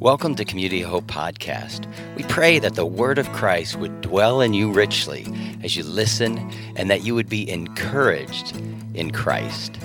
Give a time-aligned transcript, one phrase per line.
[0.00, 1.86] Welcome to Community Hope Podcast.
[2.16, 5.26] We pray that the Word of Christ would dwell in you richly
[5.62, 8.56] as you listen and that you would be encouraged
[8.94, 9.76] in Christ.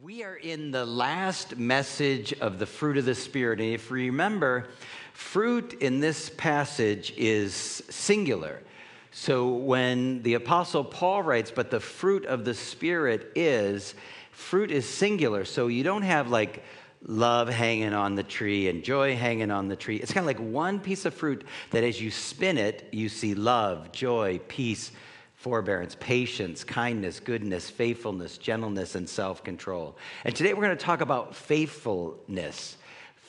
[0.00, 3.60] We are in the last message of the fruit of the Spirit.
[3.60, 4.68] And if you remember,
[5.12, 7.52] fruit in this passage is
[7.90, 8.62] singular.
[9.10, 13.96] So when the Apostle Paul writes, but the fruit of the Spirit is,
[14.36, 15.44] fruit is singular.
[15.46, 16.62] So you don't have like
[17.02, 19.96] love hanging on the tree and joy hanging on the tree.
[19.96, 23.34] It's kind of like one piece of fruit that as you spin it, you see
[23.34, 24.92] love, joy, peace,
[25.36, 29.96] forbearance, patience, kindness, goodness, faithfulness, gentleness, and self control.
[30.22, 32.76] And today we're going to talk about faithfulness.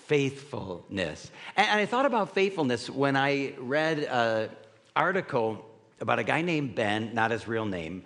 [0.07, 1.31] Faithfulness.
[1.55, 4.49] And, I thought about faithfulness when I read an
[4.95, 5.65] article
[5.99, 8.03] about a guy named Ben, not his real name,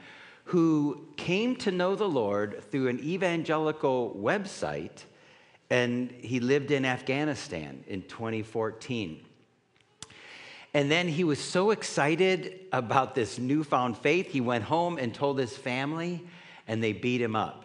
[0.52, 5.06] who came to know the Lord through an evangelical website
[5.70, 9.24] and he lived in Afghanistan in 2014.
[10.74, 15.40] And then he was so excited about this newfound faith, he went home and told
[15.40, 16.22] his family,
[16.68, 17.64] and they beat him up.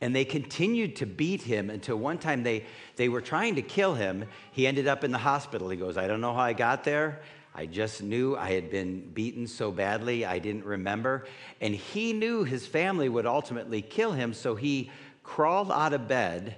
[0.00, 2.64] And they continued to beat him until one time they,
[2.94, 4.24] they were trying to kill him.
[4.52, 5.68] He ended up in the hospital.
[5.68, 7.22] He goes, I don't know how I got there.
[7.54, 11.26] I just knew I had been beaten so badly, I didn't remember.
[11.60, 14.90] And he knew his family would ultimately kill him, so he
[15.22, 16.56] crawled out of bed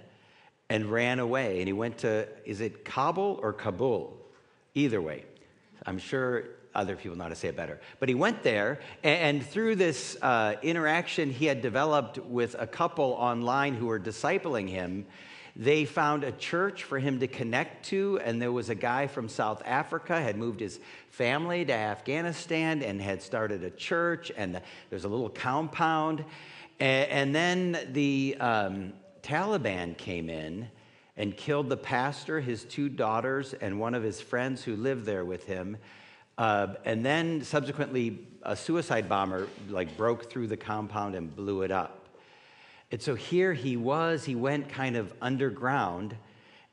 [0.69, 1.59] and ran away.
[1.59, 4.17] And he went to, is it Kabul or Kabul?
[4.75, 5.25] Either way.
[5.85, 7.81] I'm sure other people know how to say it better.
[7.99, 13.13] But he went there, and through this uh, interaction he had developed with a couple
[13.19, 15.07] online who were discipling him,
[15.55, 19.29] they found a church for him to connect to, and there was a guy from
[19.29, 25.05] South Africa had moved his family to Afghanistan and had started a church, and there's
[25.05, 26.25] a little compound.
[26.81, 30.69] And, then the um, Taliban came in
[31.17, 35.25] and killed the pastor, his two daughters, and one of his friends who lived there
[35.25, 35.77] with him.
[36.39, 41.71] Uh, and then subsequently, a suicide bomber like broke through the compound and blew it
[41.71, 42.02] up.
[42.93, 44.25] And so here he was.
[44.25, 46.15] He went kind of underground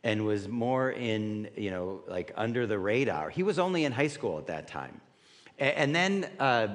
[0.03, 3.29] and was more in, you know, like under the radar.
[3.29, 4.99] He was only in high school at that time.
[5.57, 6.67] And then uh,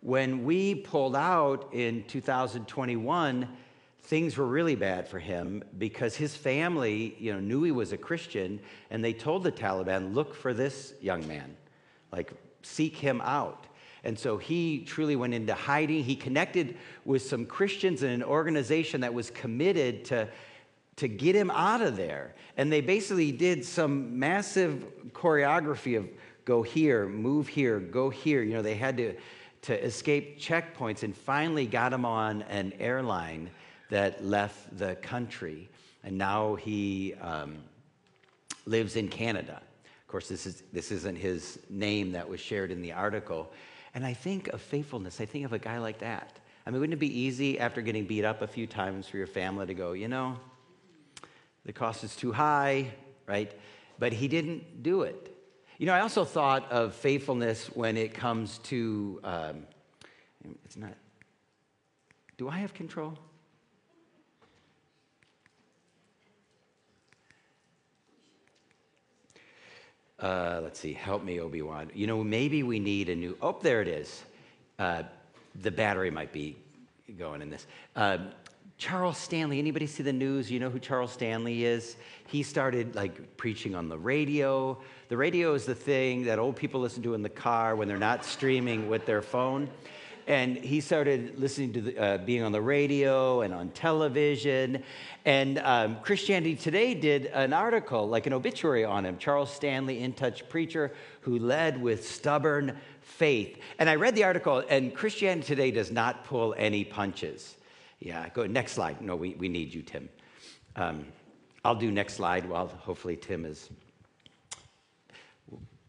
[0.00, 3.48] when we pulled out in 2021,
[4.02, 7.96] things were really bad for him because his family, you know, knew he was a
[7.96, 11.56] Christian, and they told the Taliban, "Look for this young man,
[12.12, 13.66] like seek him out."
[14.04, 16.04] And so he truly went into hiding.
[16.04, 20.28] He connected with some Christians in an organization that was committed to,
[20.96, 22.34] to get him out of there.
[22.56, 26.08] And they basically did some massive choreography of
[26.44, 28.42] go here, move here, go here.
[28.42, 29.14] You know, they had to,
[29.62, 33.50] to escape checkpoints and finally got him on an airline
[33.90, 35.68] that left the country,
[36.02, 37.56] and now he um,
[38.66, 39.60] lives in Canada.
[40.02, 43.52] Of course, this, is, this isn't his name that was shared in the article.
[43.94, 46.38] And I think of faithfulness, I think of a guy like that.
[46.66, 49.26] I mean, wouldn't it be easy after getting beat up a few times for your
[49.26, 50.36] family to go, you know,
[51.64, 52.90] the cost is too high,
[53.26, 53.52] right?
[53.98, 55.30] But he didn't do it.
[55.78, 59.66] You know, I also thought of faithfulness when it comes to, um,
[60.64, 60.94] it's not,
[62.36, 63.18] do I have control?
[70.18, 71.90] Uh, let's see, help me, Obi Wan.
[71.94, 73.36] You know, maybe we need a new.
[73.42, 74.22] Oh, there it is.
[74.78, 75.02] Uh,
[75.62, 76.56] the battery might be
[77.18, 77.66] going in this.
[77.96, 78.18] Uh,
[78.76, 79.58] Charles Stanley.
[79.58, 80.50] Anybody see the news?
[80.50, 81.96] You know who Charles Stanley is?
[82.26, 84.78] He started like preaching on the radio.
[85.08, 87.96] The radio is the thing that old people listen to in the car when they're
[87.98, 89.68] not streaming with their phone
[90.26, 94.82] and he started listening to the, uh, being on the radio and on television.
[95.24, 100.12] And um, Christianity Today did an article, like an obituary on him Charles Stanley, in
[100.12, 103.58] touch preacher who led with stubborn faith.
[103.78, 107.56] And I read the article, and Christianity Today does not pull any punches.
[108.00, 109.00] Yeah, go next slide.
[109.00, 110.08] No, we, we need you, Tim.
[110.76, 111.06] Um,
[111.64, 113.70] I'll do next slide while hopefully Tim is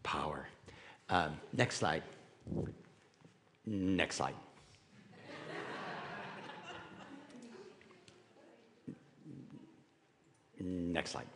[0.02, 0.46] power.
[1.08, 2.02] Um, next slide.
[3.66, 4.34] Next slide.
[10.58, 11.26] Next slide.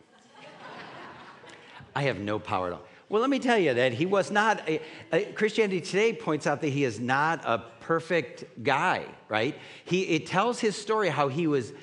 [1.93, 2.81] I have no power at all.
[3.09, 4.81] Well, let me tell you that he was not, a,
[5.11, 9.57] a, Christianity Today points out that he is not a perfect guy, right?
[9.83, 11.73] He, it tells his story how he was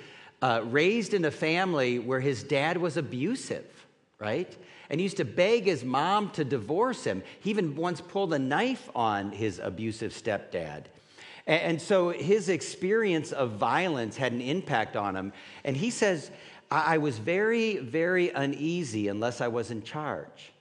[0.41, 3.67] uh, raised in a family where his dad was abusive,
[4.19, 4.57] right?
[4.91, 7.23] And used to beg his mom to divorce him.
[7.41, 10.85] He even once pulled a knife on his abusive stepdad.
[11.47, 15.33] And so his experience of violence had an impact on him.
[15.65, 16.31] And he says,
[16.71, 20.53] I was very, very uneasy unless I was in charge.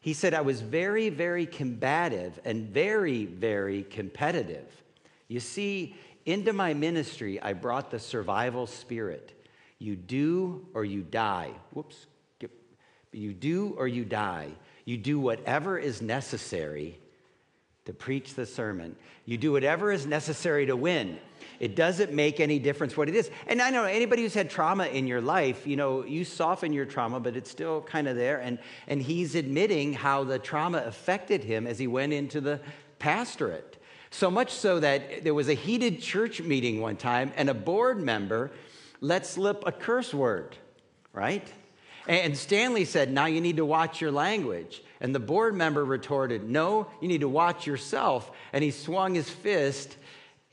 [0.00, 4.66] He said, I was very, very combative and very, very competitive.
[5.28, 9.32] You see, into my ministry, I brought the survival spirit.
[9.78, 11.52] You do or you die.
[11.72, 12.06] Whoops.
[13.16, 14.50] You do or you die.
[14.84, 16.98] You do whatever is necessary
[17.86, 18.96] to preach the sermon.
[19.24, 21.18] You do whatever is necessary to win.
[21.58, 23.30] It doesn't make any difference what it is.
[23.46, 26.84] And I know anybody who's had trauma in your life, you know, you soften your
[26.84, 28.38] trauma, but it's still kind of there.
[28.38, 32.60] And, and he's admitting how the trauma affected him as he went into the
[32.98, 33.82] pastorate.
[34.10, 38.00] So much so that there was a heated church meeting one time, and a board
[38.00, 38.50] member
[39.00, 40.56] let slip a curse word,
[41.12, 41.46] right?
[42.08, 44.82] And Stanley said, Now you need to watch your language.
[45.00, 48.30] And the board member retorted, No, you need to watch yourself.
[48.52, 49.96] And he swung his fist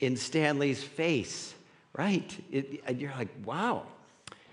[0.00, 1.54] in Stanley's face,
[1.94, 2.36] right?
[2.50, 3.84] It, and you're like, wow.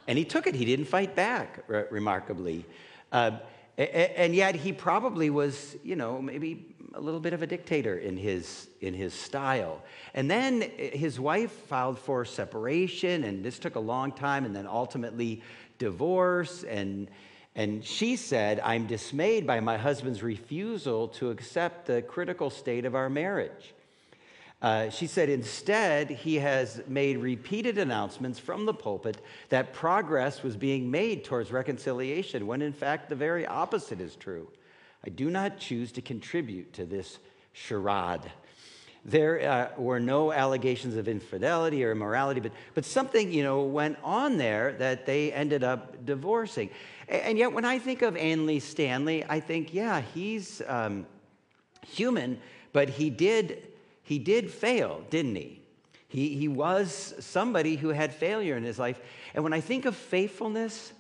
[0.08, 0.56] And he took it.
[0.56, 2.66] He didn't fight back, re- remarkably.
[3.12, 3.32] Uh,
[3.78, 8.18] and yet he probably was, you know, maybe a little bit of a dictator in
[8.18, 9.82] his, in his style.
[10.14, 14.68] And then his wife filed for separation, and this took a long time, and then
[14.68, 15.42] ultimately
[15.82, 16.64] divorce.
[16.64, 17.10] And,
[17.56, 22.96] and she said, I'm dismayed by my husband's refusal to accept the critical state of
[22.96, 23.74] our marriage.
[24.62, 29.18] Uh, she said, instead, he has made repeated announcements from the pulpit
[29.50, 34.48] that progress was being made towards reconciliation, when in fact the very opposite is true.
[35.04, 37.18] I do not choose to contribute to this
[37.54, 38.32] charade.
[39.04, 43.98] There uh, were no allegations of infidelity or immorality, but, but something, you know, went
[44.04, 46.70] on there that they ended up divorcing.
[47.10, 51.08] And yet, when I think of Andy Stanley, I think, yeah, he's um,
[51.88, 52.40] human,
[52.74, 53.68] but he did
[54.04, 55.62] he did fail, didn't he?
[56.10, 59.00] He, he was somebody who had failure in his life.
[59.34, 60.92] And when I think of faithfulness,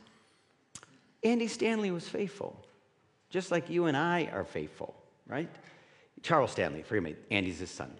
[1.21, 2.57] Andy Stanley was faithful,
[3.29, 4.95] just like you and I are faithful,
[5.27, 5.49] right?
[6.23, 7.91] Charles Stanley, forgive me, Andy's his son.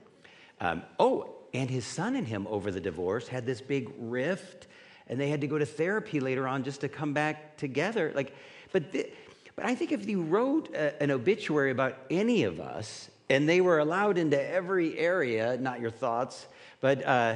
[0.60, 4.68] Um, oh, and his son and him over the divorce had this big rift,
[5.08, 8.12] and they had to go to therapy later on just to come back together.
[8.16, 8.36] Like,
[8.72, 9.12] but, th-
[9.56, 13.62] but I think if you wrote a, an obituary about any of us, and they
[13.62, 16.48] were allowed into every area, not your thoughts,
[16.80, 17.36] but uh,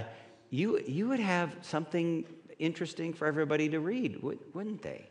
[0.49, 2.25] you, you would have something
[2.59, 5.07] interesting for everybody to read, wouldn't they?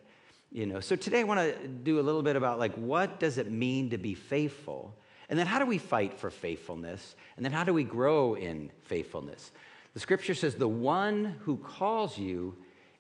[0.53, 3.39] You know, so today I want to do a little bit about like what does
[3.39, 4.95] it mean to be faithful?
[5.29, 7.15] And then how do we fight for faithfulness?
[7.37, 9.51] And then how do we grow in faithfulness?
[9.95, 12.57] The scripture says the one who calls you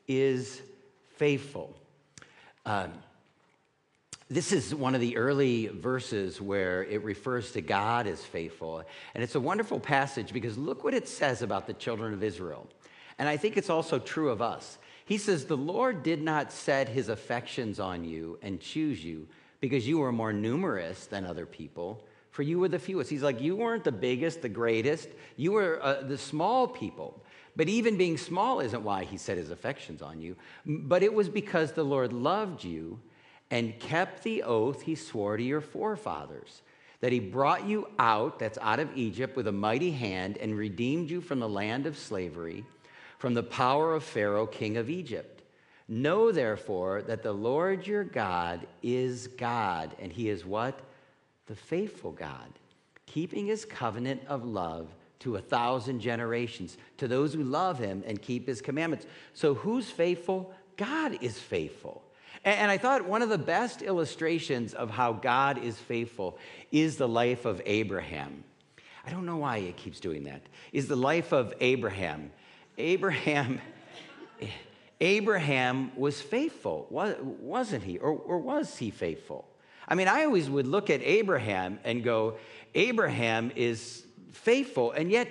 [0.06, 0.62] is
[1.16, 1.74] faithful.
[2.66, 2.92] Um,
[4.30, 8.82] this is one of the early verses where it refers to God as faithful.
[9.14, 12.66] And it's a wonderful passage because look what it says about the children of Israel.
[13.18, 14.78] And I think it's also true of us.
[15.04, 19.28] He says, The Lord did not set his affections on you and choose you
[19.60, 22.04] because you were more numerous than other people,
[22.34, 23.10] for you were the fewest.
[23.10, 27.22] He's like, You weren't the biggest, the greatest, you were uh, the small people.
[27.54, 30.34] But even being small isn't why he set his affections on you,
[30.66, 32.98] but it was because the Lord loved you
[33.52, 36.62] and kept the oath he swore to your forefathers
[37.00, 41.08] that he brought you out, that's out of Egypt, with a mighty hand and redeemed
[41.10, 42.64] you from the land of slavery,
[43.18, 45.44] from the power of Pharaoh, king of Egypt.
[45.86, 50.80] Know therefore that the Lord your God is God, and he is what?
[51.46, 52.58] The faithful God,
[53.06, 54.88] keeping his covenant of love
[55.20, 59.06] to a thousand generations, to those who love him and keep his commandments.
[59.32, 60.52] So who's faithful?
[60.76, 62.02] God is faithful.
[62.44, 66.38] And I thought one of the best illustrations of how God is faithful
[66.70, 68.44] is the life of Abraham.
[69.06, 70.42] I don't know why it keeps doing that.
[70.72, 72.30] Is the life of Abraham.
[72.76, 73.60] Abraham
[75.00, 77.98] Abraham was faithful, wasn't he?
[77.98, 79.46] Or, or was he faithful?
[79.88, 82.38] I mean, I always would look at Abraham and go,
[82.74, 85.28] Abraham is faithful, and yet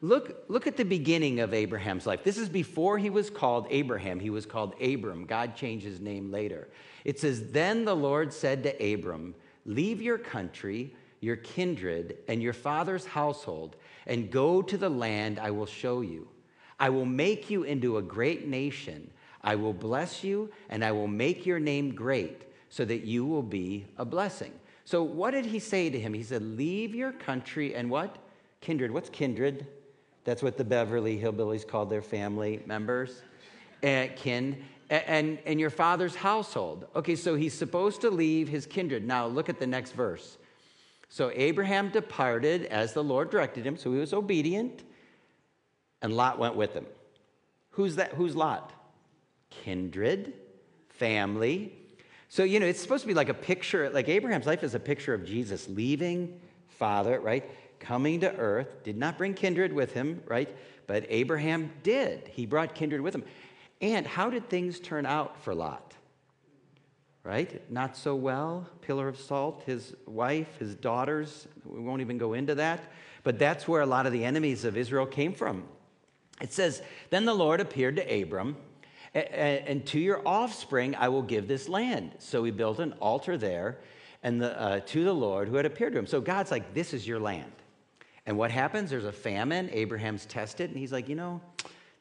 [0.00, 2.22] Look, look at the beginning of Abraham's life.
[2.22, 4.20] This is before he was called Abraham.
[4.20, 5.24] He was called Abram.
[5.24, 6.68] God changed his name later.
[7.04, 9.34] It says, Then the Lord said to Abram,
[9.66, 13.74] Leave your country, your kindred, and your father's household,
[14.06, 16.28] and go to the land I will show you.
[16.78, 19.10] I will make you into a great nation.
[19.42, 23.42] I will bless you, and I will make your name great, so that you will
[23.42, 24.52] be a blessing.
[24.84, 26.14] So, what did he say to him?
[26.14, 28.16] He said, Leave your country and what?
[28.60, 28.90] Kindred.
[28.90, 29.66] What's kindred?
[30.24, 33.22] That's what the Beverly Hillbillies called their family members,
[33.82, 36.86] and kin, and, and your father's household.
[36.94, 39.06] Okay, so he's supposed to leave his kindred.
[39.06, 40.38] Now look at the next verse.
[41.08, 44.84] So Abraham departed as the Lord directed him, so he was obedient,
[46.02, 46.86] and Lot went with him.
[47.70, 48.12] Who's that?
[48.12, 48.72] Who's Lot?
[49.50, 50.32] kindred,
[50.88, 51.72] family.
[52.28, 54.80] So, you know, it's supposed to be like a picture, like Abraham's life is a
[54.80, 57.44] picture of Jesus leaving father, right?
[57.80, 60.54] Coming to earth, did not bring kindred with him, right?
[60.86, 62.28] But Abraham did.
[62.28, 63.24] He brought kindred with him.
[63.80, 65.94] And how did things turn out for Lot?
[67.24, 67.70] Right?
[67.70, 68.68] Not so well.
[68.80, 71.46] Pillar of salt, his wife, his daughters.
[71.64, 72.80] We won't even go into that.
[73.22, 75.64] But that's where a lot of the enemies of Israel came from.
[76.40, 78.56] It says, Then the Lord appeared to Abram,
[79.14, 82.12] and to your offspring I will give this land.
[82.18, 83.78] So he built an altar there
[84.22, 86.06] and the, uh, to the Lord who had appeared to him.
[86.06, 87.52] So God's like, This is your land.
[88.26, 88.90] And what happens?
[88.90, 89.70] There's a famine.
[89.72, 91.40] Abraham's tested, and he's like, You know,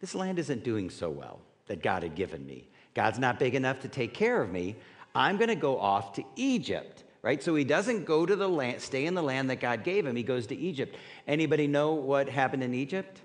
[0.01, 2.67] this land isn't doing so well that God had given me.
[2.93, 4.75] God's not big enough to take care of me.
[5.13, 7.41] I'm going to go off to Egypt, right?
[7.41, 10.15] So he doesn't go to the land, stay in the land that God gave him.
[10.15, 10.95] He goes to Egypt.
[11.27, 13.21] Anybody know what happened in Egypt?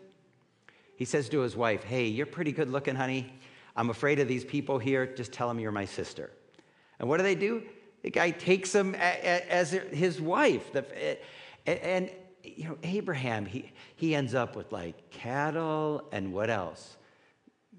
[0.97, 3.33] He says to his wife, Hey, you're pretty good looking, honey.
[3.77, 5.07] I'm afraid of these people here.
[5.07, 6.31] Just tell them you're my sister.
[6.99, 7.63] And what do they do?
[8.03, 10.71] The guy takes him as his wife.
[11.67, 12.11] And,
[12.43, 16.97] you know, Abraham, he, he ends up with like cattle and what else?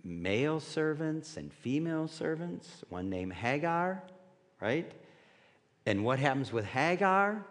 [0.03, 4.03] Male servants and female servants, one named Hagar,
[4.61, 4.91] right?
[5.85, 7.45] And what happens with Hagar?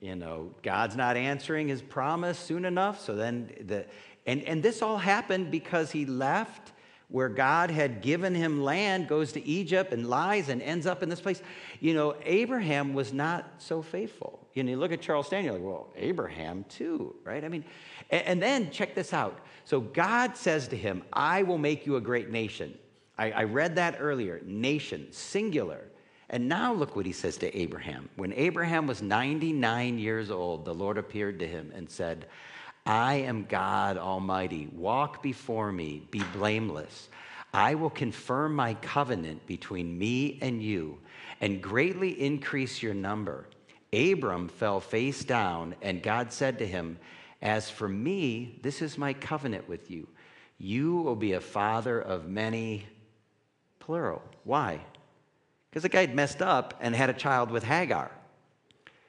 [0.00, 3.00] You know, God's not answering his promise soon enough.
[3.00, 3.86] So then the,
[4.26, 6.72] and, and this all happened because he left
[7.10, 11.08] where God had given him land, goes to Egypt and lies and ends up in
[11.08, 11.42] this place.
[11.80, 14.46] You know, Abraham was not so faithful.
[14.52, 17.44] You know, you look at Charles Stanley, like, well, Abraham too, right?
[17.44, 17.64] I mean,
[18.10, 19.40] and, and, then check this out.
[19.64, 22.76] So God says to him, I will make you a great nation.
[23.16, 25.84] I, I read that earlier nation, singular.
[26.30, 28.10] And now look what he says to Abraham.
[28.16, 32.26] When Abraham was 99 years old, the Lord appeared to him and said,
[32.88, 34.66] I am God Almighty.
[34.72, 37.10] Walk before me, be blameless.
[37.52, 40.96] I will confirm my covenant between me and you
[41.42, 43.46] and greatly increase your number.
[43.92, 46.98] Abram fell face down, and God said to him,
[47.42, 50.08] As for me, this is my covenant with you.
[50.56, 52.86] You will be a father of many,
[53.80, 54.22] plural.
[54.44, 54.80] Why?
[55.68, 58.10] Because the guy had messed up and had a child with Hagar.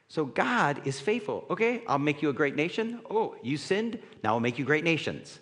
[0.09, 1.45] So God is faithful.
[1.51, 2.99] Okay, I'll make you a great nation.
[3.09, 3.99] Oh, you sinned.
[4.23, 5.39] Now I'll make you great nations.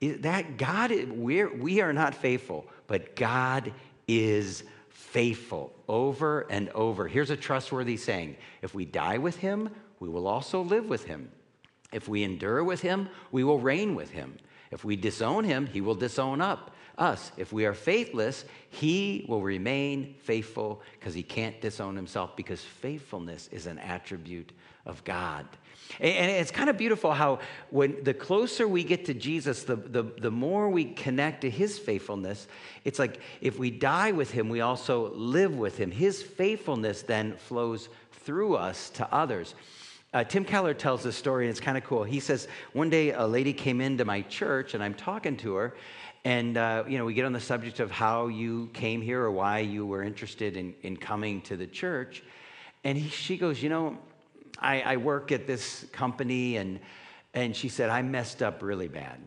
[0.00, 3.72] Is That God, we're, we are not faithful, but God
[4.08, 7.06] is faithful over and over.
[7.06, 9.68] Here's a trustworthy saying if we die with him,
[10.00, 11.30] we will also live with him.
[11.92, 14.38] If we endure with him, we will reign with him.
[14.72, 17.30] If we disown him, he will disown up us.
[17.36, 23.48] If we are faithless, he will remain faithful because he can't disown himself because faithfulness
[23.52, 24.52] is an attribute
[24.86, 25.46] of God.
[26.00, 30.04] And it's kind of beautiful how when the closer we get to Jesus, the, the,
[30.04, 32.46] the more we connect to his faithfulness.
[32.84, 35.90] It's like if we die with him, we also live with him.
[35.90, 39.54] His faithfulness then flows through us to others.
[40.12, 42.04] Uh, Tim Keller tells this story, and it's kind of cool.
[42.04, 45.74] He says, One day a lady came into my church, and I'm talking to her,
[46.24, 49.30] and, uh, you know, we get on the subject of how you came here or
[49.30, 52.22] why you were interested in, in coming to the church.
[52.84, 53.98] And he, she goes, You know,
[54.58, 56.78] I, I work at this company, and,
[57.32, 59.18] and she said, I messed up really bad.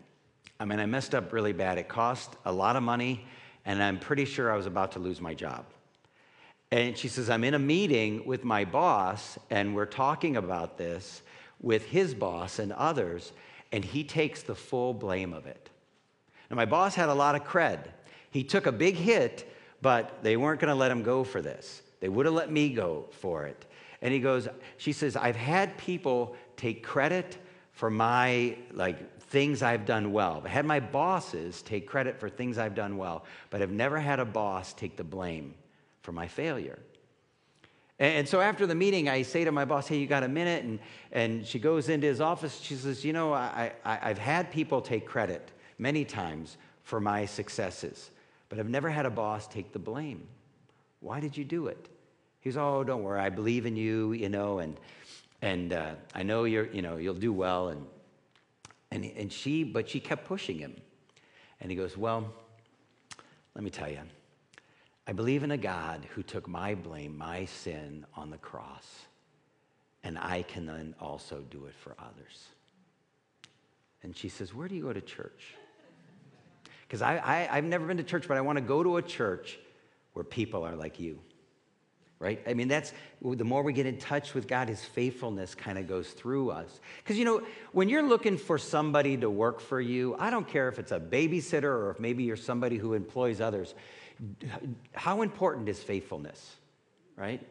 [0.60, 1.78] I mean, I messed up really bad.
[1.78, 3.26] It cost a lot of money,
[3.64, 5.66] and I'm pretty sure I was about to lose my job.
[6.72, 11.22] And she says, I'm in a meeting with my boss, and we're talking about this
[11.60, 13.32] with his boss and others,
[13.72, 15.70] and he takes the full blame of it.
[16.50, 17.88] Now, my boss had a lot of cred.
[18.30, 21.82] He took a big hit, but they weren't going to let him go for this.
[22.00, 23.64] They would have let me go for it.
[24.02, 27.38] And he goes, she says, I've had people take credit
[27.72, 30.42] for my like things I've done well.
[30.44, 34.20] I've had my bosses take credit for things I've done well, but I've never had
[34.20, 35.54] a boss take the blame
[36.06, 36.78] for my failure.
[37.98, 40.62] And so after the meeting, I say to my boss, Hey, you got a minute?
[40.62, 40.78] And,
[41.10, 42.60] and she goes into his office.
[42.60, 47.26] She says, You know, I, I, I've had people take credit many times for my
[47.26, 48.12] successes,
[48.48, 50.28] but I've never had a boss take the blame.
[51.00, 51.88] Why did you do it?
[52.40, 54.78] He He's, oh, don't worry, I believe in you, you know, and
[55.42, 57.68] and uh, I know you're, you know, you'll do well.
[57.70, 57.84] And
[58.92, 60.76] and and she, but she kept pushing him,
[61.60, 62.32] and he goes, well,
[63.56, 64.02] let me tell you,
[65.06, 68.86] I believe in a God who took my blame, my sin on the cross,
[70.02, 72.48] and I can then also do it for others.
[74.02, 75.54] And she says, where do you go to church?
[76.86, 79.02] Because I, I, I've never been to church, but I want to go to a
[79.02, 79.58] church
[80.12, 81.18] where people are like you.
[82.18, 82.40] right?
[82.46, 85.86] I mean, that's the more we get in touch with God, His faithfulness kind of
[85.86, 86.80] goes through us.
[87.02, 90.68] Because, you know, when you're looking for somebody to work for you, I don't care
[90.68, 93.74] if it's a babysitter or if maybe you're somebody who employs others,
[94.92, 96.56] how important is faithfulness,
[97.16, 97.46] right?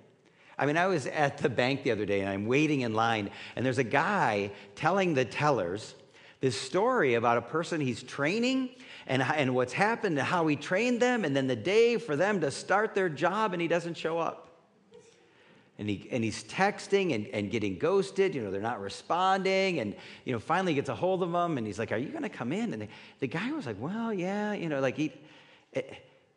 [0.57, 3.29] I mean, I was at the bank the other day and I'm waiting in line,
[3.55, 5.95] and there's a guy telling the tellers
[6.41, 8.69] this story about a person he's training
[9.07, 12.41] and, and what's happened and how he trained them, and then the day for them
[12.41, 14.45] to start their job, and he doesn't show up
[15.77, 18.33] and, he, and he's texting and, and getting ghosted.
[18.33, 19.79] You know, they're not responding.
[19.79, 22.23] And, you know, finally gets a hold of them and he's like, Are you going
[22.23, 22.73] to come in?
[22.73, 22.87] And the,
[23.19, 24.53] the guy was like, Well, yeah.
[24.53, 25.11] You know, like he,
[25.73, 25.81] eh,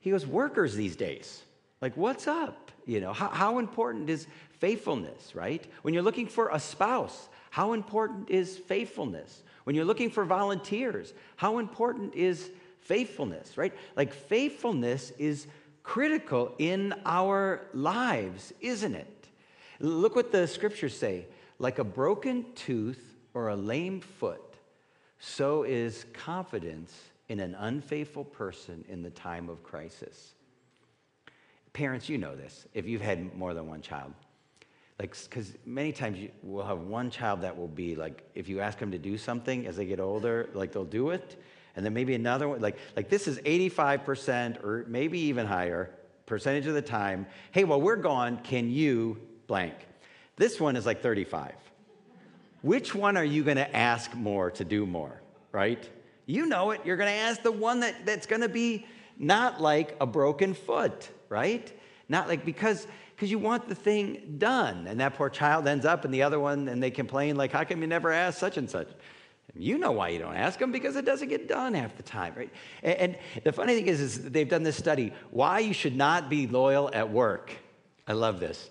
[0.01, 1.43] he goes, Workers these days.
[1.81, 2.73] Like, what's up?
[2.87, 4.27] You know, how, how important is
[4.59, 5.65] faithfulness, right?
[5.83, 9.43] When you're looking for a spouse, how important is faithfulness?
[9.65, 12.51] When you're looking for volunteers, how important is
[12.81, 13.73] faithfulness, right?
[13.97, 15.47] Like, faithfulness is
[15.83, 19.29] critical in our lives, isn't it?
[19.81, 21.27] Look what the scriptures say
[21.61, 24.55] like a broken tooth or a lame foot,
[25.19, 26.95] so is confidence
[27.29, 30.35] in an unfaithful person in the time of crisis.
[31.73, 34.13] Parents, you know this if you've had more than one child.
[34.99, 38.61] Like, because many times you will have one child that will be like, if you
[38.61, 41.41] ask them to do something as they get older, like they'll do it.
[41.77, 45.91] And then maybe another one, like, like this is 85% or maybe even higher
[46.27, 47.27] percentage of the time.
[47.53, 49.75] Hey, while we're gone, can you blank.
[50.37, 51.53] This one is like 35.
[52.63, 55.21] Which one are you going to ask more to do more,
[55.53, 55.89] right?
[56.29, 56.83] You know it.
[56.85, 58.87] You're going to ask the one that, that's going to be
[59.19, 61.73] not like a broken foot, right?
[62.09, 64.87] Not like because because you want the thing done.
[64.87, 67.65] And that poor child ends up in the other one and they complain, like, how
[67.65, 68.87] come you never ask such and such?
[69.57, 72.35] You know why you don't ask them because it doesn't get done half the time,
[72.37, 72.51] right?
[72.85, 76.31] And, and the funny thing is, is they've done this study why you should not
[76.31, 77.53] be loyal at work.
[78.07, 78.71] I love this.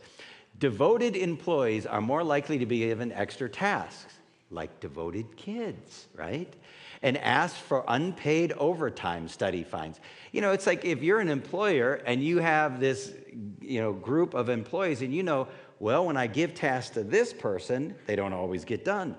[0.59, 4.13] Devoted employees are more likely to be given extra tasks,
[4.49, 6.53] like devoted kids, right?
[7.01, 9.99] And ask for unpaid overtime, study finds.
[10.31, 13.13] You know, it's like if you're an employer and you have this,
[13.61, 15.47] you know, group of employees and you know,
[15.79, 19.15] well, when I give tasks to this person, they don't always get done.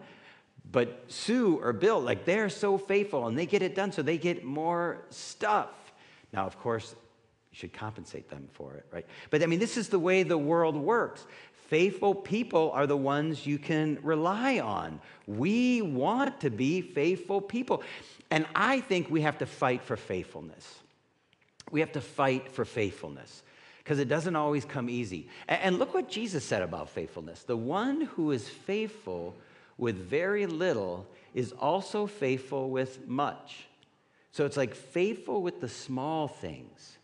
[0.70, 4.18] But Sue or Bill, like they're so faithful and they get it done, so they
[4.18, 5.70] get more stuff.
[6.32, 6.94] Now, of course,
[7.52, 9.06] you should compensate them for it, right?
[9.30, 11.26] But I mean, this is the way the world works.
[11.68, 15.00] Faithful people are the ones you can rely on.
[15.26, 17.82] We want to be faithful people.
[18.30, 20.78] And I think we have to fight for faithfulness.
[21.70, 23.42] We have to fight for faithfulness
[23.84, 25.28] because it doesn't always come easy.
[25.46, 29.34] And look what Jesus said about faithfulness the one who is faithful
[29.76, 33.66] with very little is also faithful with much.
[34.32, 36.97] So it's like faithful with the small things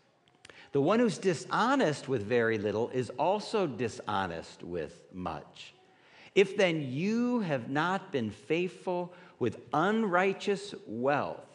[0.75, 5.73] the one who's dishonest with very little is also dishonest with much.
[6.35, 11.47] If then you have not been faithful with unrighteous wealth,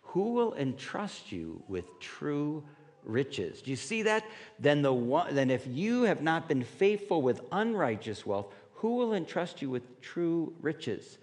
[0.00, 2.64] who will entrust you with true
[3.04, 3.60] riches?
[3.60, 4.24] Do you see that?
[4.58, 9.12] Then, the one, then if you have not been faithful with unrighteous wealth, who will
[9.12, 11.18] entrust you with true riches?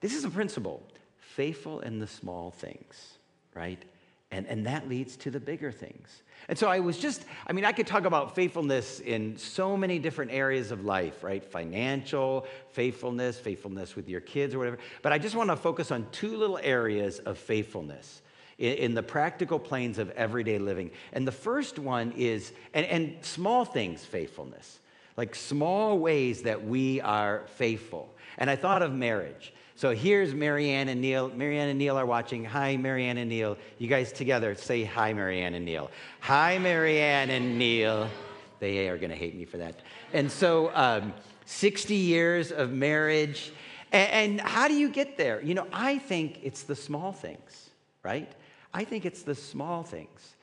[0.00, 0.84] This is a principle
[1.18, 3.18] faithful in the small things,
[3.52, 3.84] right?
[4.30, 6.22] And, and that leads to the bigger things.
[6.48, 9.98] And so I was just, I mean, I could talk about faithfulness in so many
[9.98, 11.44] different areas of life, right?
[11.44, 14.78] Financial, faithfulness, faithfulness with your kids or whatever.
[15.02, 18.22] But I just want to focus on two little areas of faithfulness
[18.58, 20.90] in, in the practical planes of everyday living.
[21.12, 24.78] And the first one is, and, and small things faithfulness,
[25.16, 28.14] like small ways that we are faithful.
[28.36, 29.52] And I thought of marriage.
[29.78, 31.30] So here's Marianne and Neil.
[31.36, 32.44] Marianne and Neil are watching.
[32.44, 33.56] Hi, Marianne and Neil.
[33.78, 35.88] You guys together say hi, Marianne and Neil.
[36.18, 38.10] Hi, Marianne and Neil.
[38.58, 39.78] They are going to hate me for that.
[40.12, 41.14] And so, um,
[41.44, 43.52] 60 years of marriage.
[43.92, 45.40] And, and how do you get there?
[45.42, 47.70] You know, I think it's the small things,
[48.02, 48.32] right?
[48.74, 50.34] I think it's the small things.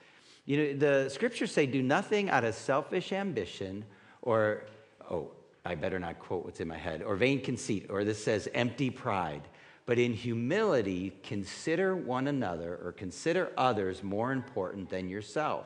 [0.46, 3.84] You know, the scriptures say, do nothing out of selfish ambition
[4.22, 4.64] or,
[5.12, 5.32] oh,
[5.66, 8.92] I better not quote what's in my head, or vain conceit, or this says empty
[8.92, 9.42] pride.
[9.88, 15.66] But in humility, consider one another or consider others more important than yourself.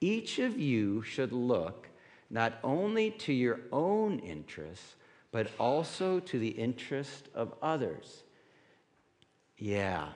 [0.00, 1.88] Each of you should look
[2.30, 4.96] not only to your own interests,
[5.32, 8.22] but also to the interest of others.
[9.58, 10.08] Yeah.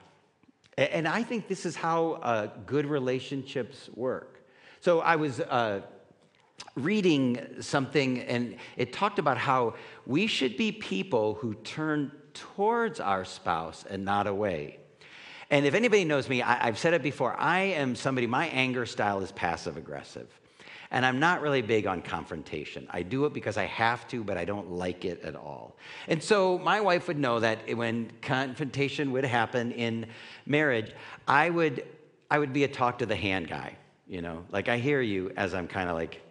[0.77, 4.43] And I think this is how uh, good relationships work.
[4.79, 5.39] So I was.
[5.39, 5.81] Uh,
[6.77, 13.25] reading something, and it talked about how we should be people who turn towards our
[13.25, 14.79] spouse and not away.
[15.49, 18.85] And if anybody knows me, I, have said it before, I am somebody, my anger
[18.85, 20.27] style is passive aggressive.
[20.91, 22.87] And I'm not really big on confrontation.
[22.91, 25.75] I do it because I have to, but I don't like it at all.
[26.07, 30.05] And so my wife would know that when confrontation would happen in
[30.45, 30.93] marriage,
[31.27, 31.83] I would,
[32.31, 33.75] I would be a talk to the hand guy,
[34.07, 36.21] you know, like I hear you as I'm kind of like,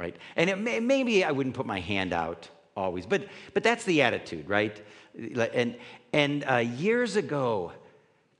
[0.00, 0.16] right?
[0.34, 4.00] And it may, maybe I wouldn't put my hand out always, but, but that's the
[4.00, 4.80] attitude, right?
[5.14, 5.76] And,
[6.14, 7.72] and uh, years ago,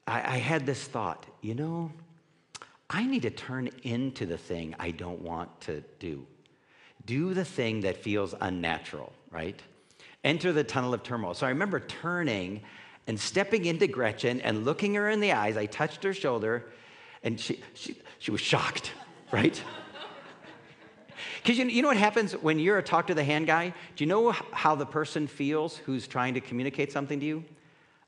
[0.07, 1.93] I, I had this thought, you know,
[2.89, 6.27] I need to turn into the thing I don't want to do.
[7.05, 9.61] Do the thing that feels unnatural, right?
[10.25, 11.35] Enter the tunnel of turmoil.
[11.35, 12.63] So I remember turning
[13.07, 15.59] and stepping into Gretchen and looking her in the eyes.
[15.59, 16.71] I touched her shoulder
[17.23, 18.93] and she, she, she was shocked,
[19.33, 19.63] right?
[21.43, 23.73] Because you, you know what happens when you're a talk to the hand guy?
[23.97, 27.45] Do you know how the person feels who's trying to communicate something to you?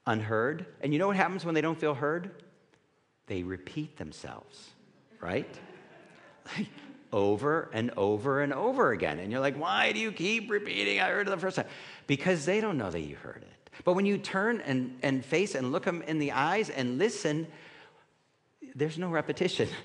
[0.06, 0.66] Unheard.
[0.80, 2.42] And you know what happens when they don't feel heard?
[3.26, 4.72] They repeat themselves
[5.22, 5.58] right?
[7.12, 9.18] over and over and over again.
[9.18, 11.00] And you're like, why do you keep repeating?
[11.00, 11.66] I heard it the first time.
[12.06, 13.70] Because they don't know that you heard it.
[13.84, 17.46] But when you turn and, and face and look them in the eyes and listen,
[18.74, 19.68] there's no repetition.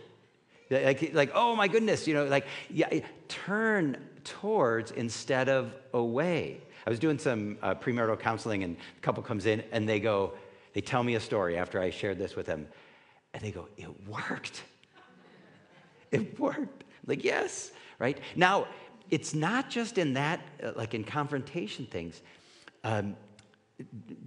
[0.70, 6.62] like, like, oh my goodness, you know, like, yeah, turn towards instead of away.
[6.86, 10.34] I was doing some uh, premarital counseling, and a couple comes in and they go,
[10.74, 12.68] they tell me a story after I shared this with them,
[13.34, 14.64] and they go, it worked.
[16.10, 16.86] It worked.
[17.06, 18.18] Like, yes, right?
[18.38, 18.68] Now,
[19.10, 22.22] it's not just in that, uh, like in confrontation things.
[22.86, 23.18] Um,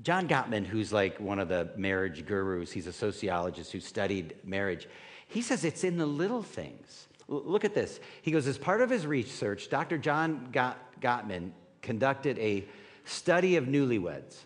[0.02, 4.88] John Gottman, who's like one of the marriage gurus, he's a sociologist who studied marriage,
[5.30, 7.06] he says it's in the little things.
[7.30, 8.00] L- look at this.
[8.22, 9.96] He goes, as part of his research, Dr.
[9.96, 12.64] John Got- Gottman conducted a
[13.04, 14.36] study of newlyweds.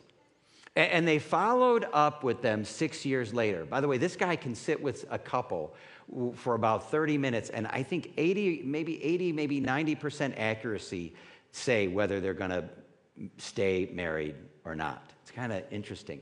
[0.77, 3.65] And they followed up with them six years later.
[3.65, 5.75] By the way, this guy can sit with a couple
[6.35, 11.15] for about 30 minutes, and I think 80, maybe 80, maybe 90% accuracy
[11.53, 12.65] say whether they're going to
[13.39, 15.11] stay married or not.
[15.23, 16.21] It's kind of interesting.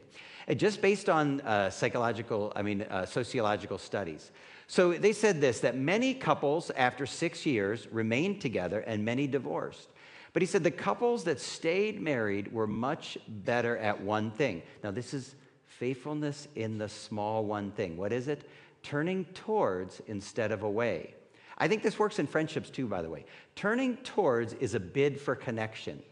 [0.57, 4.31] Just based on uh, psychological, I mean, uh, sociological studies.
[4.67, 9.89] So they said this that many couples after six years remained together and many divorced.
[10.33, 14.63] But he said the couples that stayed married were much better at one thing.
[14.83, 15.35] Now, this is
[15.67, 17.97] faithfulness in the small one thing.
[17.97, 18.49] What is it?
[18.83, 21.15] turning towards instead of away.
[21.59, 23.25] I think this works in friendships too, by the way.
[23.55, 26.03] Turning towards is a bid for connection.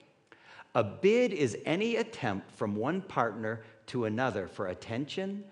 [0.75, 5.45] A bid is any attempt from one partner to another for attention,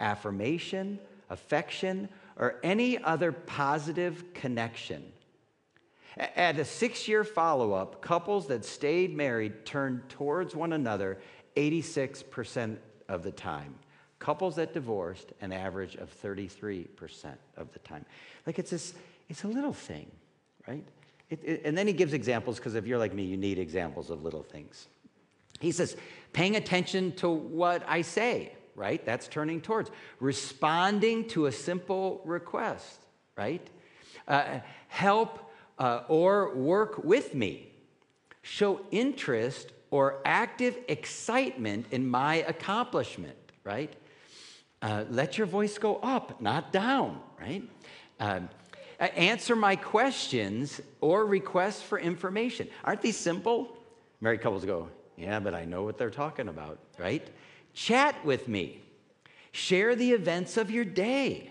[0.00, 0.98] affirmation,
[1.30, 5.02] affection, or any other positive connection.
[6.16, 11.18] At a six year follow up, couples that stayed married turned towards one another
[11.56, 12.76] 86%
[13.08, 13.74] of the time.
[14.18, 16.86] Couples that divorced, an average of 33%
[17.56, 18.04] of the time.
[18.46, 18.94] Like it's this,
[19.28, 20.10] it's a little thing,
[20.66, 20.84] right?
[21.30, 24.10] It, it, and then he gives examples because if you're like me, you need examples
[24.10, 24.88] of little things.
[25.60, 25.96] He says,
[26.32, 29.04] paying attention to what I say, right?
[29.04, 29.90] That's turning towards.
[30.20, 33.00] Responding to a simple request,
[33.36, 33.66] right?
[34.28, 37.72] Uh, help uh, or work with me.
[38.42, 43.94] Show interest or active excitement in my accomplishment, right?
[44.82, 47.62] Uh, let your voice go up, not down, right?
[48.20, 48.48] Um,
[48.98, 52.68] answer my questions or requests for information.
[52.84, 53.76] Aren't these simple?
[54.20, 57.26] Married couples go, yeah, but I know what they're talking about, right?
[57.74, 58.82] Chat with me.
[59.52, 61.50] Share the events of your day.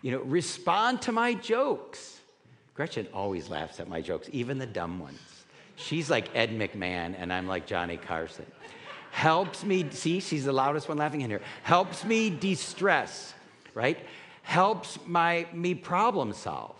[0.00, 2.20] You know, respond to my jokes.
[2.74, 5.20] Gretchen always laughs at my jokes, even the dumb ones.
[5.76, 8.46] She's like Ed McMahon, and I'm like Johnny Carson
[9.12, 13.34] helps me, see, she's the loudest one laughing in here, helps me de stress,
[13.74, 13.98] right?
[14.40, 16.74] Helps my, me problem solve.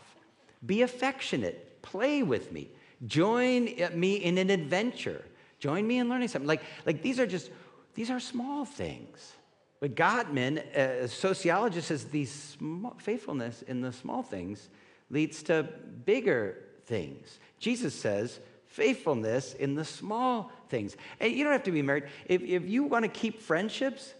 [0.64, 2.70] Be affectionate, play with me,
[3.06, 5.24] join uh, me in an adventure,
[5.62, 6.48] join me in learning something.
[6.48, 7.50] Like, like these are just,
[7.94, 9.34] these are small things.
[9.78, 14.68] But Gottman, a uh, sociologist, says these small, faithfulness in the small things
[15.08, 15.68] leads to
[16.04, 17.38] bigger things.
[17.60, 20.96] Jesus says, faithfulness in the small things.
[21.20, 22.04] And you don't have to be married.
[22.26, 24.14] If, if you want to keep friendships,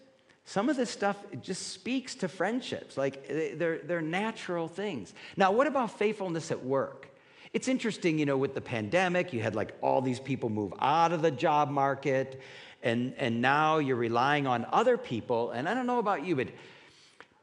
[0.45, 2.97] some of this stuff just speaks to friendships.
[2.97, 3.27] Like
[3.59, 5.13] they're, they're natural things.
[5.37, 7.09] Now, what about faithfulness at work?
[7.53, 11.13] It's interesting, you know, with the pandemic, you had like all these people move out
[11.13, 12.41] of the job market,
[12.83, 15.51] and, and now you're relying on other people.
[15.51, 16.49] And I don't know about you, but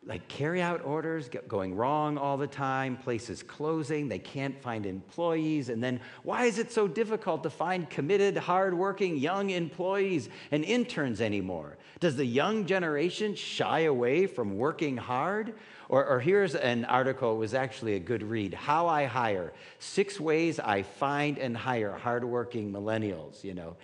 [0.09, 5.69] like carry out orders going wrong all the time, places closing, they can't find employees.
[5.69, 11.21] And then why is it so difficult to find committed, hardworking young employees and interns
[11.21, 11.77] anymore?
[11.99, 15.53] Does the young generation shy away from working hard?
[15.89, 20.19] Or, or here's an article, it was actually a good read How I Hire Six
[20.19, 23.77] Ways I Find and Hire Hardworking Millennials, you know.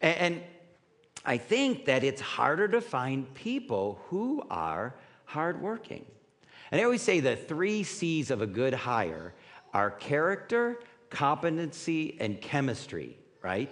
[0.00, 0.42] and, and
[1.26, 4.94] I think that it's harder to find people who are
[5.28, 6.06] hardworking.
[6.72, 9.34] And I always say the three C's of a good hire
[9.74, 13.70] are character, competency, and chemistry, right?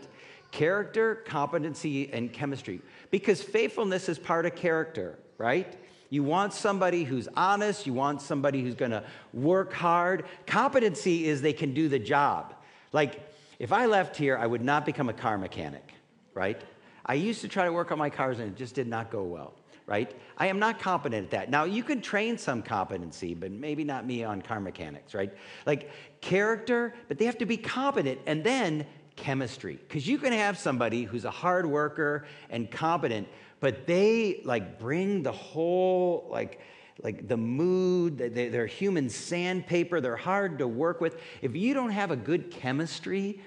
[0.51, 2.83] Character, competency, and chemistry.
[3.11, 5.75] Because faithfulness is part of character, right?
[6.11, 10.27] You want somebody who's honest, you want somebody who's gonna work hard.
[10.47, 12.55] Competency is they can do the job.
[12.93, 13.19] Like,
[13.59, 15.95] if I left here, I would not become a car mechanic,
[16.35, 16.61] right?
[17.07, 19.23] I used to try to work on my cars and it just did not go
[19.23, 19.55] well
[19.87, 20.13] right?
[20.37, 21.51] I am not competent at that.
[21.51, 25.33] Now, you can train some competency, but maybe not me on car mechanics, right?
[25.65, 28.21] Like character, but they have to be competent.
[28.27, 33.29] And then chemistry, because you can have somebody who's a hard worker and competent,
[33.61, 36.61] but they like bring the whole, like,
[37.03, 41.21] like the mood, they're human sandpaper, they're hard to work with.
[41.43, 43.41] If you don't have a good chemistry,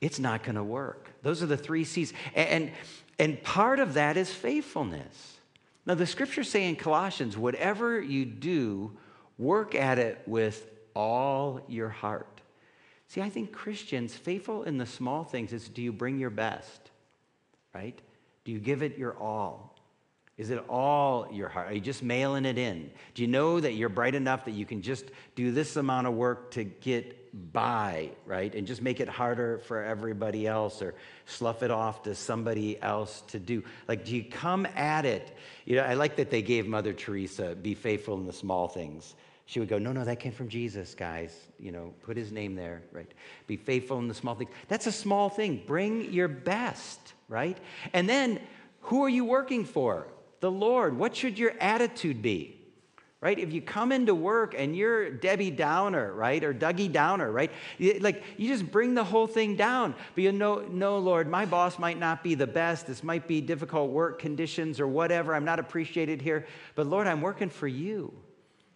[0.00, 1.10] it's not going to work.
[1.22, 2.12] Those are the three C's.
[2.34, 2.70] And,
[3.18, 5.35] and part of that is faithfulness.
[5.86, 8.92] Now, the scriptures say in Colossians, whatever you do,
[9.38, 12.40] work at it with all your heart.
[13.06, 16.90] See, I think Christians, faithful in the small things, is do you bring your best,
[17.72, 17.96] right?
[18.44, 19.76] Do you give it your all?
[20.36, 21.68] Is it all your heart?
[21.68, 22.90] Are you just mailing it in?
[23.14, 26.14] Do you know that you're bright enough that you can just do this amount of
[26.14, 28.54] work to get by, right?
[28.54, 30.94] And just make it harder for everybody else or
[31.26, 33.62] slough it off to somebody else to do.
[33.88, 35.36] Like, do you come at it?
[35.64, 39.14] You know, I like that they gave Mother Teresa, be faithful in the small things.
[39.44, 41.32] She would go, no, no, that came from Jesus, guys.
[41.60, 43.10] You know, put his name there, right?
[43.46, 44.50] Be faithful in the small things.
[44.68, 45.62] That's a small thing.
[45.66, 47.56] Bring your best, right?
[47.92, 48.40] And then,
[48.80, 50.08] who are you working for?
[50.40, 50.98] The Lord.
[50.98, 52.55] What should your attitude be?
[53.20, 53.38] Right?
[53.38, 57.50] If you come into work and you're Debbie Downer, right, or Dougie Downer, right,
[58.00, 59.94] like you just bring the whole thing down.
[60.14, 62.86] But you know, no, Lord, my boss might not be the best.
[62.86, 65.34] This might be difficult work conditions or whatever.
[65.34, 68.12] I'm not appreciated here, but Lord, I'm working for you.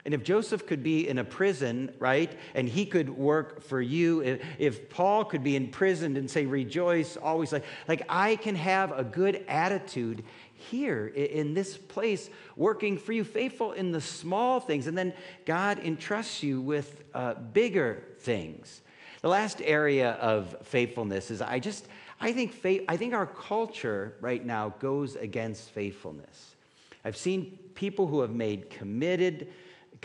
[0.04, 4.40] And if Joseph could be in a prison, right, and he could work for you,
[4.58, 9.04] if, Paul could be imprisoned and say, rejoice, always like, like I can have a
[9.04, 10.24] good attitude
[10.60, 14.86] here in this place working for you, faithful in the small things.
[14.86, 15.12] And then
[15.44, 18.82] God entrusts you with uh, bigger things.
[19.22, 21.86] The last area of faithfulness is I just,
[22.20, 26.56] I think, faith, I think our culture right now goes against faithfulness.
[27.04, 29.48] I've seen people who have made committed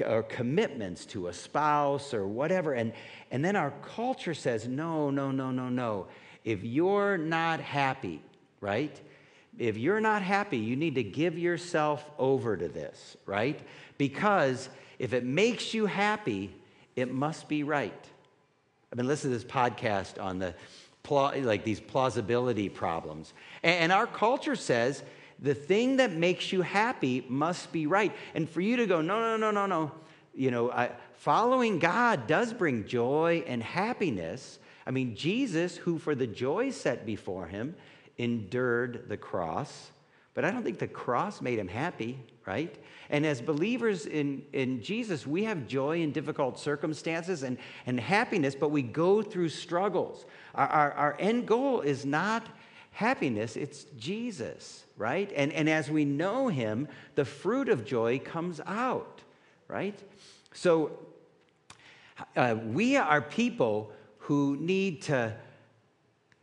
[0.05, 2.91] or commitments to a spouse or whatever, and,
[3.31, 6.07] and then our culture says, no, no, no, no, no.
[6.43, 8.21] If you're not happy,
[8.59, 8.99] right?
[9.57, 13.59] If you're not happy, you need to give yourself over to this, right?
[13.97, 16.53] Because if it makes you happy,
[16.95, 18.07] it must be right.
[18.91, 20.55] I've been listening to this podcast on the
[21.09, 23.33] like these plausibility problems.
[23.61, 25.03] And our culture says
[25.39, 28.11] the thing that makes you happy must be right.
[28.33, 29.91] And for you to go, no, no, no, no, no,
[30.33, 34.59] you know, I, following God does bring joy and happiness.
[34.87, 37.75] I mean, Jesus, who for the joy set before him,
[38.17, 39.91] endured the cross,
[40.34, 42.75] but I don't think the cross made him happy, right?
[43.10, 48.56] And as believers in, in Jesus, we have joy in difficult circumstances and, and happiness,
[48.56, 50.25] but we go through struggles.
[50.54, 52.47] Our, our, our end goal is not
[52.91, 55.32] happiness, it's Jesus, right?
[55.36, 59.21] And, and as we know him, the fruit of joy comes out,
[59.67, 59.97] right?
[60.54, 60.97] So
[62.36, 65.34] uh, we are people who need to,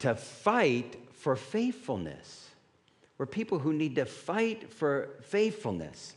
[0.01, 2.51] to fight for faithfulness.
[3.17, 6.17] We're people who need to fight for faithfulness.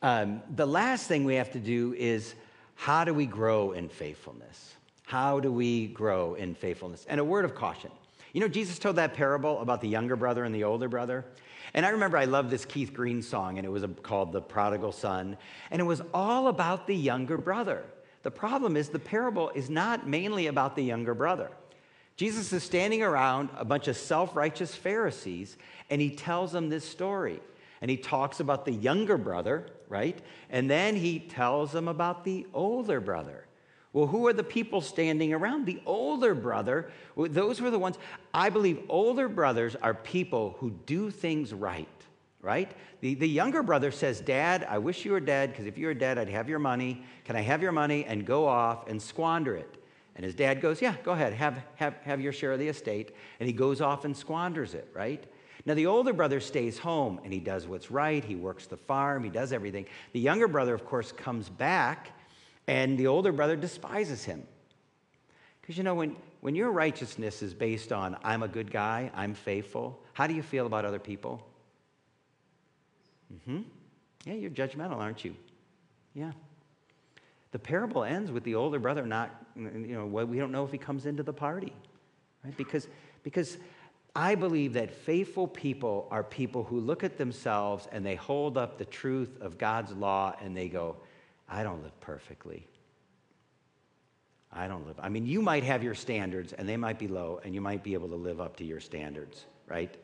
[0.00, 2.36] Um, the last thing we have to do is
[2.76, 4.76] how do we grow in faithfulness?
[5.02, 7.04] How do we grow in faithfulness?
[7.08, 7.90] And a word of caution.
[8.32, 11.24] You know, Jesus told that parable about the younger brother and the older brother.
[11.74, 14.92] And I remember I loved this Keith Green song, and it was called The Prodigal
[14.92, 15.36] Son.
[15.72, 17.82] And it was all about the younger brother.
[18.22, 21.50] The problem is the parable is not mainly about the younger brother.
[22.18, 25.56] Jesus is standing around a bunch of self righteous Pharisees,
[25.88, 27.40] and he tells them this story.
[27.80, 30.18] And he talks about the younger brother, right?
[30.50, 33.46] And then he tells them about the older brother.
[33.92, 35.64] Well, who are the people standing around?
[35.64, 36.90] The older brother.
[37.16, 37.98] Those were the ones.
[38.34, 41.86] I believe older brothers are people who do things right,
[42.42, 42.72] right?
[43.00, 45.94] The, the younger brother says, Dad, I wish you were dead, because if you were
[45.94, 47.04] dead, I'd have your money.
[47.24, 49.77] Can I have your money and go off and squander it?
[50.18, 53.14] And his dad goes, Yeah, go ahead, have, have, have your share of the estate.
[53.38, 55.24] And he goes off and squanders it, right?
[55.64, 58.24] Now, the older brother stays home and he does what's right.
[58.24, 59.86] He works the farm, he does everything.
[60.12, 62.10] The younger brother, of course, comes back
[62.66, 64.42] and the older brother despises him.
[65.60, 69.34] Because you know, when, when your righteousness is based on, I'm a good guy, I'm
[69.34, 71.46] faithful, how do you feel about other people?
[73.32, 73.60] Mm-hmm.
[74.24, 75.36] Yeah, you're judgmental, aren't you?
[76.14, 76.32] Yeah.
[77.50, 80.78] The parable ends with the older brother not, you know, we don't know if he
[80.78, 81.72] comes into the party,
[82.44, 82.56] right?
[82.56, 82.86] Because,
[83.22, 83.56] because
[84.14, 88.76] I believe that faithful people are people who look at themselves and they hold up
[88.76, 90.96] the truth of God's law and they go,
[91.48, 92.66] I don't live perfectly.
[94.52, 94.96] I don't live.
[95.00, 97.82] I mean, you might have your standards and they might be low and you might
[97.82, 99.94] be able to live up to your standards, right?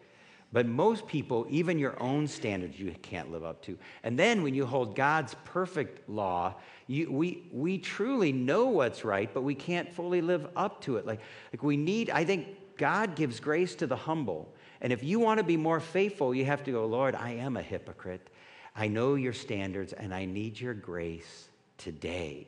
[0.54, 3.76] But most people, even your own standards, you can't live up to.
[4.04, 6.54] And then when you hold God's perfect law,
[6.86, 11.06] you, we, we truly know what's right, but we can't fully live up to it.
[11.06, 11.18] Like,
[11.52, 14.54] like we need, I think God gives grace to the humble.
[14.80, 17.56] And if you want to be more faithful, you have to go, Lord, I am
[17.56, 18.28] a hypocrite.
[18.76, 22.46] I know your standards and I need your grace today.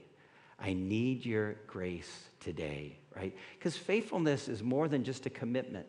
[0.60, 3.36] I need your grace today, right?
[3.58, 5.88] Because faithfulness is more than just a commitment.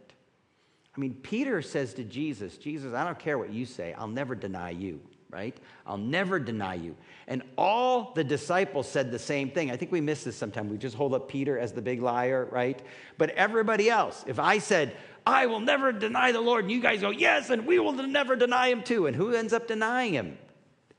[0.98, 4.34] I mean, Peter says to Jesus, Jesus, I don't care what you say, I'll never
[4.34, 5.58] deny you right?
[5.86, 6.96] I'll never deny you.
[7.28, 9.72] And all the disciples said the same thing.
[9.72, 10.72] I think we miss this sometimes.
[10.72, 12.82] We just hold up Peter as the big liar, right?
[13.18, 17.02] But everybody else, if I said, I will never deny the Lord, and you guys
[17.02, 19.08] go, yes, and we will never deny him too.
[19.08, 20.38] And who ends up denying him?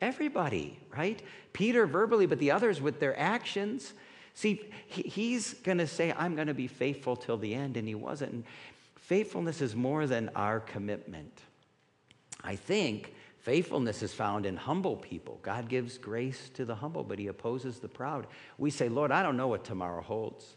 [0.01, 1.21] Everybody, right?
[1.55, 3.95] Peter verbally, but the others with their actions.
[4.35, 7.95] See, he's going to say, I'm going to be faithful till the end, and he
[7.95, 8.33] wasn't.
[8.33, 8.45] And
[9.09, 11.42] faithfulness is more than our commitment.
[12.42, 13.12] I think
[13.49, 15.38] Faithfulness is found in humble people.
[15.42, 18.27] God gives grace to the humble, but he opposes the proud.
[18.59, 20.57] We say, Lord, I don't know what tomorrow holds.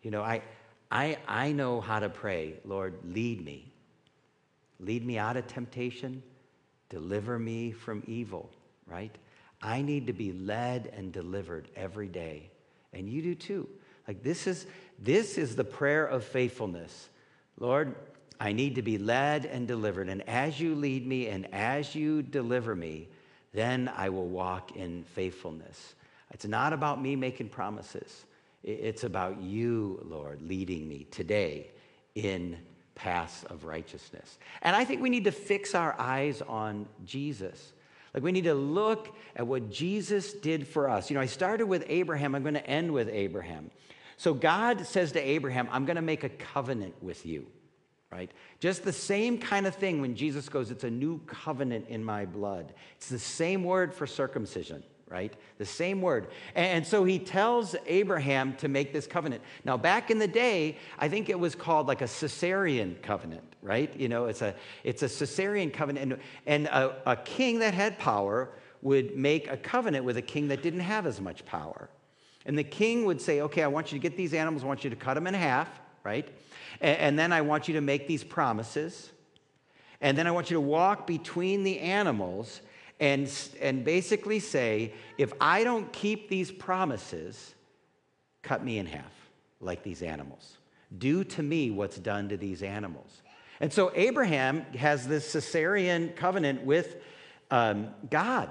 [0.00, 0.40] You know, I,
[0.90, 2.54] I, I know how to pray.
[2.64, 3.70] Lord, lead me.
[4.78, 6.22] Lead me out of temptation.
[6.88, 8.50] Deliver me from evil,
[8.86, 9.14] right?
[9.60, 12.50] I need to be led and delivered every day.
[12.92, 13.68] And you do too.
[14.06, 14.66] Like this is
[14.98, 17.08] this is the prayer of faithfulness.
[17.58, 17.94] Lord,
[18.40, 20.08] I need to be led and delivered.
[20.08, 23.08] And as you lead me and as you deliver me,
[23.52, 25.94] then I will walk in faithfulness.
[26.32, 28.24] It's not about me making promises,
[28.64, 31.70] it's about you, Lord, leading me today
[32.14, 32.58] in
[32.94, 34.38] paths of righteousness.
[34.62, 37.72] And I think we need to fix our eyes on Jesus.
[38.14, 41.10] Like we need to look at what Jesus did for us.
[41.10, 43.70] You know, I started with Abraham, I'm going to end with Abraham.
[44.16, 47.46] So God says to Abraham, I'm going to make a covenant with you
[48.14, 48.30] right?
[48.60, 52.24] Just the same kind of thing when Jesus goes, It's a new covenant in my
[52.24, 52.72] blood.
[52.96, 55.34] It's the same word for circumcision, right?
[55.58, 56.28] The same word.
[56.54, 59.42] And so he tells Abraham to make this covenant.
[59.64, 63.94] Now, back in the day, I think it was called like a suzerain covenant, right?
[63.98, 66.12] You know, it's a, it's a suzerain covenant.
[66.12, 68.50] And, and a, a king that had power
[68.80, 71.88] would make a covenant with a king that didn't have as much power.
[72.46, 74.84] And the king would say, Okay, I want you to get these animals, I want
[74.84, 75.68] you to cut them in half,
[76.02, 76.28] right?
[76.80, 79.10] And, and then I want you to make these promises.
[80.00, 82.60] And then I want you to walk between the animals
[83.00, 83.30] and,
[83.60, 87.54] and basically say, if I don't keep these promises,
[88.42, 89.12] cut me in half
[89.60, 90.58] like these animals.
[90.98, 93.22] Do to me what's done to these animals.
[93.60, 96.96] And so Abraham has this suzerain covenant with
[97.50, 98.50] um, God.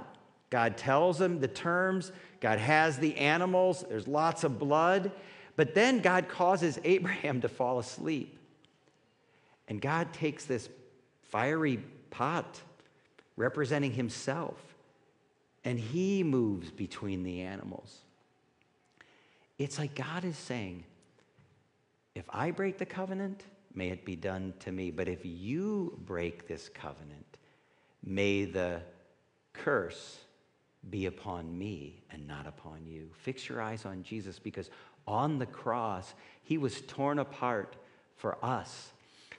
[0.54, 5.12] God tells him the terms, God has the animals, there's lots of blood,
[5.56, 8.38] but then God causes Abraham to fall asleep.
[9.68, 10.70] And God takes this
[11.24, 11.80] fiery
[12.12, 12.62] pot
[13.36, 14.60] representing himself
[15.63, 18.02] and he moves between the animals.
[19.58, 20.84] It's like God is saying,
[22.13, 24.92] if I break the covenant, may it be done to me.
[24.92, 27.39] But if you break this covenant,
[28.04, 28.84] may the
[29.54, 30.20] curse
[30.89, 33.10] be upon me and not upon you.
[33.13, 34.69] Fix your eyes on Jesus because
[35.08, 37.76] on the cross, he was torn apart
[38.17, 38.91] for us.